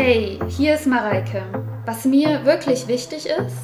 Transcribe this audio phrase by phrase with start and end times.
[0.00, 1.42] Hey, hier ist Mareike.
[1.84, 3.56] Was mir wirklich wichtig ist,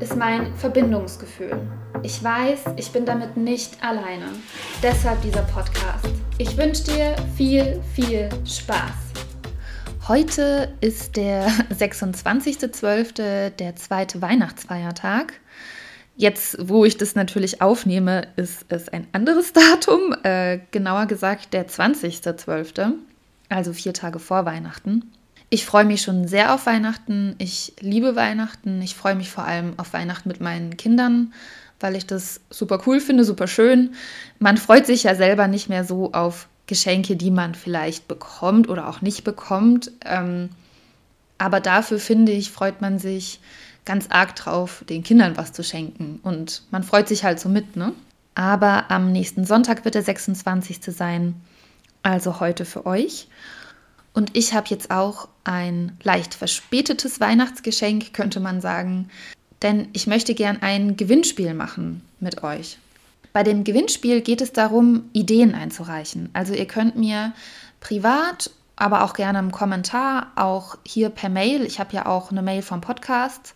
[0.00, 1.60] ist mein Verbindungsgefühl.
[2.02, 4.26] Ich weiß, ich bin damit nicht alleine.
[4.82, 6.08] Deshalb dieser Podcast.
[6.38, 8.96] Ich wünsche dir viel, viel Spaß.
[10.08, 15.34] Heute ist der 26.12., der zweite Weihnachtsfeiertag.
[16.16, 21.68] Jetzt, wo ich das natürlich aufnehme, ist es ein anderes Datum, äh, genauer gesagt der
[21.68, 22.94] 20.12.,
[23.50, 25.12] also vier Tage vor Weihnachten.
[25.48, 27.36] Ich freue mich schon sehr auf Weihnachten.
[27.38, 28.82] Ich liebe Weihnachten.
[28.82, 31.32] Ich freue mich vor allem auf Weihnachten mit meinen Kindern,
[31.78, 33.94] weil ich das super cool finde, super schön.
[34.40, 38.88] Man freut sich ja selber nicht mehr so auf Geschenke, die man vielleicht bekommt oder
[38.88, 39.92] auch nicht bekommt.
[40.04, 40.50] Ähm,
[41.38, 43.40] aber dafür finde ich, freut man sich
[43.84, 46.18] ganz arg drauf, den Kindern was zu schenken.
[46.24, 47.92] Und man freut sich halt so mit, ne?
[48.34, 50.80] Aber am nächsten Sonntag wird der 26.
[50.88, 51.40] sein,
[52.02, 53.28] also heute für euch.
[54.16, 59.10] Und ich habe jetzt auch ein leicht verspätetes Weihnachtsgeschenk, könnte man sagen,
[59.60, 62.78] denn ich möchte gern ein Gewinnspiel machen mit euch.
[63.34, 66.30] Bei dem Gewinnspiel geht es darum, Ideen einzureichen.
[66.32, 67.34] Also ihr könnt mir
[67.80, 72.40] privat, aber auch gerne im Kommentar, auch hier per Mail, ich habe ja auch eine
[72.40, 73.54] Mail vom Podcast,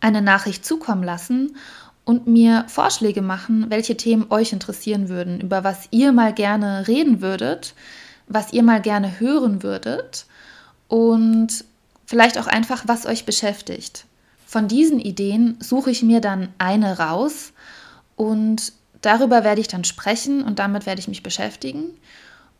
[0.00, 1.56] eine Nachricht zukommen lassen
[2.04, 7.20] und mir Vorschläge machen, welche Themen euch interessieren würden, über was ihr mal gerne reden
[7.20, 7.74] würdet
[8.26, 10.26] was ihr mal gerne hören würdet
[10.88, 11.64] und
[12.06, 14.06] vielleicht auch einfach, was euch beschäftigt.
[14.46, 17.52] Von diesen Ideen suche ich mir dann eine raus
[18.16, 18.72] und
[19.02, 21.84] darüber werde ich dann sprechen und damit werde ich mich beschäftigen.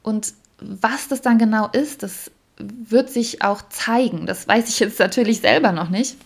[0.03, 4.27] Und was das dann genau ist, das wird sich auch zeigen.
[4.27, 6.17] Das weiß ich jetzt natürlich selber noch nicht.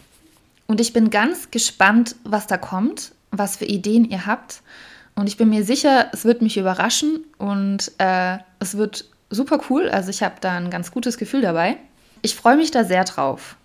[0.67, 4.63] Und ich bin ganz gespannt, was da kommt, was für Ideen ihr habt.
[5.15, 9.89] Und ich bin mir sicher, es wird mich überraschen und äh, es wird super cool.
[9.89, 11.77] Also ich habe da ein ganz gutes Gefühl dabei.
[12.23, 13.57] Ich freue mich da sehr drauf.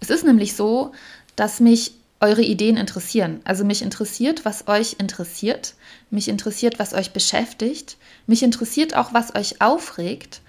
[0.00, 0.92] Es ist nämlich so,
[1.36, 3.40] dass mich eure Ideen interessieren.
[3.44, 5.74] Also mich interessiert, was euch interessiert.
[6.10, 7.96] Mich interessiert, was euch beschäftigt.
[8.26, 10.42] Mich interessiert auch, was euch aufregt.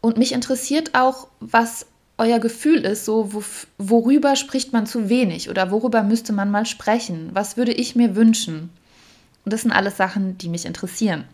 [0.00, 1.86] Und mich interessiert auch, was
[2.18, 3.30] euer Gefühl ist, so
[3.76, 7.30] worüber spricht man zu wenig oder worüber müsste man mal sprechen?
[7.32, 8.70] Was würde ich mir wünschen?
[9.44, 11.24] Und das sind alles Sachen, die mich interessieren.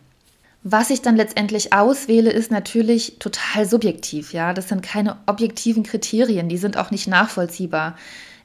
[0.64, 4.32] Was ich dann letztendlich auswähle, ist natürlich total subjektiv.
[4.32, 7.96] Ja, das sind keine objektiven Kriterien, die sind auch nicht nachvollziehbar.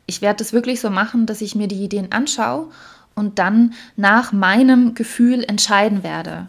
[0.08, 2.70] Ich werde es wirklich so machen, dass ich mir die Ideen anschaue
[3.14, 6.48] und dann nach meinem Gefühl entscheiden werde.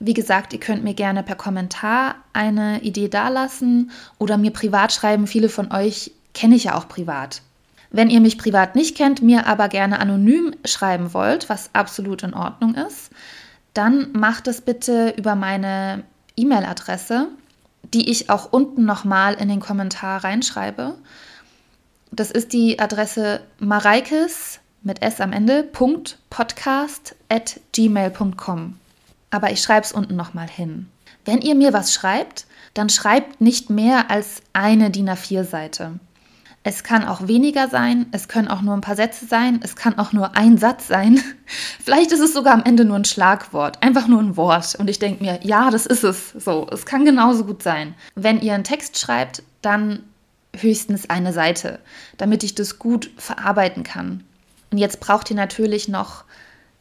[0.00, 5.26] Wie gesagt, ihr könnt mir gerne per Kommentar eine Idee dalassen oder mir privat schreiben.
[5.26, 7.42] Viele von euch kenne ich ja auch privat.
[7.90, 12.34] Wenn ihr mich privat nicht kennt, mir aber gerne anonym schreiben wollt, was absolut in
[12.34, 13.10] Ordnung ist,
[13.74, 16.04] dann macht es bitte über meine
[16.36, 17.28] E-Mail-Adresse,
[17.94, 20.94] die ich auch unten nochmal in den Kommentar reinschreibe.
[22.12, 28.78] Das ist die Adresse mareikes mit s am Ende, podcast at gmail.com.
[29.30, 30.88] Aber ich schreibe es unten nochmal hin.
[31.24, 36.00] Wenn ihr mir was schreibt, dann schreibt nicht mehr als eine DIN A4-Seite.
[36.62, 39.98] Es kann auch weniger sein, es können auch nur ein paar Sätze sein, es kann
[39.98, 41.18] auch nur ein Satz sein.
[41.82, 44.74] Vielleicht ist es sogar am Ende nur ein Schlagwort, einfach nur ein Wort.
[44.74, 46.32] Und ich denke mir, ja, das ist es.
[46.32, 47.94] So, es kann genauso gut sein.
[48.14, 50.00] Wenn ihr einen Text schreibt, dann
[50.54, 51.78] höchstens eine Seite,
[52.18, 54.24] damit ich das gut verarbeiten kann.
[54.70, 56.24] Und jetzt braucht ihr natürlich noch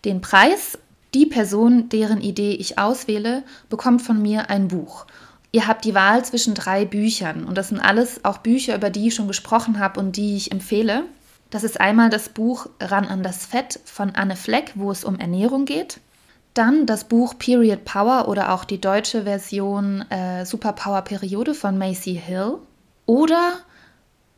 [0.04, 0.78] den Preis.
[1.14, 5.06] Die Person, deren Idee ich auswähle, bekommt von mir ein Buch.
[5.52, 9.08] Ihr habt die Wahl zwischen drei Büchern und das sind alles auch Bücher, über die
[9.08, 11.06] ich schon gesprochen habe und die ich empfehle.
[11.50, 15.18] Das ist einmal das Buch Ran an das Fett von Anne Fleck, wo es um
[15.18, 16.00] Ernährung geht.
[16.54, 22.22] Dann das Buch Period Power oder auch die deutsche Version äh, Superpower Periode von Macy
[22.24, 22.58] Hill.
[23.08, 23.54] Oder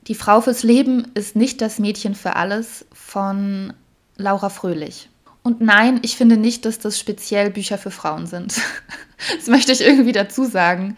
[0.07, 3.73] Die Frau fürs Leben ist nicht das Mädchen für alles von
[4.17, 5.10] Laura Fröhlich.
[5.43, 8.55] Und nein, ich finde nicht, dass das speziell Bücher für Frauen sind.
[9.35, 10.97] das möchte ich irgendwie dazu sagen.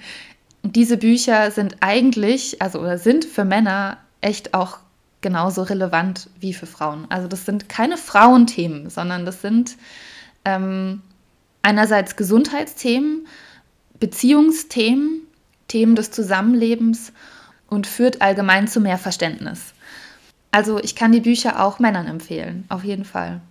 [0.64, 4.80] Diese Bücher sind eigentlich, also oder sind für Männer echt auch
[5.22, 7.06] genauso relevant wie für Frauen.
[7.10, 9.78] Also das sind keine Frauenthemen, sondern das sind
[10.46, 11.02] ähm,
[11.62, 13.28] einerseits Gesundheitsthemen,
[14.00, 15.22] Beziehungsthemen,
[15.68, 17.14] Themen des Zusammenlebens
[17.68, 19.74] und führt allgemein zu mehr Verständnis.
[20.52, 23.42] Also ich kann die Bücher auch Männern empfehlen, auf jeden Fall.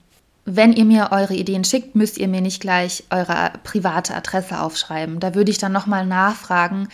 [0.44, 5.20] Wenn ihr mir eure Ideen schickt, müsst ihr mir nicht gleich eure private Adresse aufschreiben.
[5.20, 6.88] Da würde ich dann nochmal nachfragen,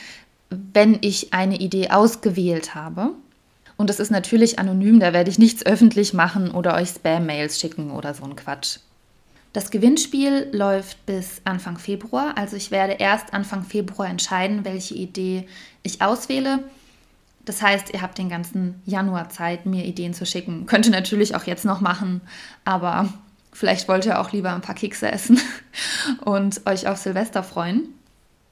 [0.50, 3.12] wenn ich eine Idee ausgewählt habe.
[3.76, 7.90] Und es ist natürlich anonym, da werde ich nichts öffentlich machen oder euch Spam-Mails schicken
[7.90, 8.80] oder so ein Quatsch.
[9.52, 15.48] Das Gewinnspiel läuft bis Anfang Februar, also ich werde erst Anfang Februar entscheiden, welche Idee
[15.82, 16.64] ich auswähle.
[17.46, 20.66] Das heißt, ihr habt den ganzen Januar Zeit, mir Ideen zu schicken.
[20.66, 22.20] Könnt ihr natürlich auch jetzt noch machen,
[22.64, 23.08] aber
[23.58, 25.40] vielleicht wollt ihr auch lieber ein paar Kekse essen
[26.24, 27.88] und euch auf Silvester freuen.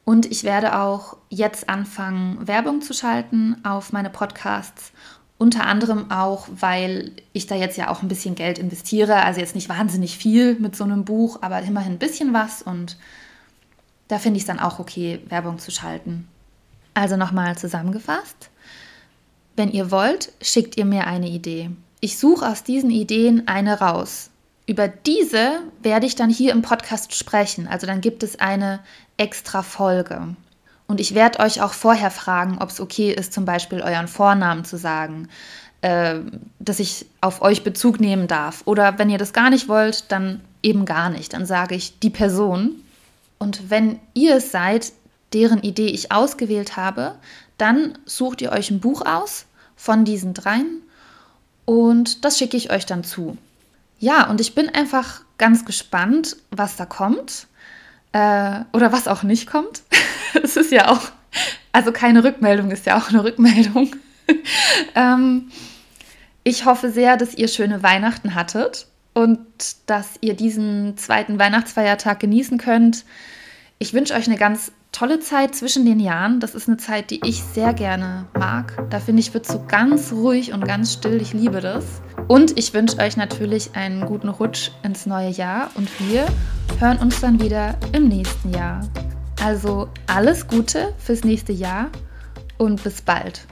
[0.05, 4.93] Und ich werde auch jetzt anfangen, Werbung zu schalten auf meine Podcasts.
[5.39, 9.23] Unter anderem auch, weil ich da jetzt ja auch ein bisschen Geld investiere.
[9.23, 12.63] Also jetzt nicht wahnsinnig viel mit so einem Buch, aber immerhin ein bisschen was.
[12.63, 12.97] Und
[14.09, 16.27] da finde ich es dann auch okay, Werbung zu schalten.
[16.95, 18.51] Also nochmal zusammengefasst.
[19.57, 21.71] Wenn ihr wollt, schickt ihr mir eine Idee.
[22.01, 24.31] Ich suche aus diesen Ideen eine raus.
[24.67, 27.69] Über diese werde ich dann hier im Podcast sprechen.
[27.69, 28.81] Also dann gibt es eine
[29.17, 30.35] extra Folge.
[30.89, 34.65] Und ich werde euch auch vorher fragen, ob es okay ist, zum Beispiel euren Vornamen
[34.65, 35.29] zu sagen,
[35.83, 36.17] äh,
[36.59, 38.63] dass ich auf euch Bezug nehmen darf.
[38.65, 41.33] Oder wenn ihr das gar nicht wollt, dann eben gar nicht.
[41.33, 42.77] Dann sage ich die Person.
[43.39, 44.93] Und wenn ihr es seid,
[45.33, 47.17] deren Idee ich ausgewählt habe,
[47.59, 49.47] dann sucht ihr euch ein Buch aus
[49.77, 50.83] von diesen dreien
[51.65, 53.37] und das schicke ich euch dann zu.
[53.99, 57.47] Ja, und ich bin einfach ganz gespannt, was da kommt
[58.13, 59.83] äh, oder was auch nicht kommt.
[60.43, 61.01] Es ist ja auch,
[61.73, 63.97] also keine Rückmeldung ist ja auch eine Rückmeldung.
[64.95, 65.51] ähm,
[66.45, 69.41] ich hoffe sehr, dass ihr schöne Weihnachten hattet und
[69.87, 73.07] dass ihr diesen zweiten Weihnachtsfeiertag genießen könnt.
[73.79, 76.41] Ich wünsche euch eine ganz tolle Zeit zwischen den Jahren.
[76.41, 78.87] Das ist eine Zeit, die ich sehr gerne mag.
[78.89, 81.21] Da finde ich, wird so ganz ruhig und ganz still.
[81.21, 81.85] Ich liebe das.
[82.29, 86.27] Und ich wünsche euch natürlich einen guten Rutsch ins neue Jahr und wir
[86.79, 88.89] hören uns dann wieder im nächsten Jahr.
[89.45, 91.91] Also alles Gute fürs nächste Jahr
[92.57, 93.47] und bis bald.